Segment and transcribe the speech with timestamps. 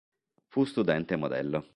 [0.47, 1.69] Fu studente modello.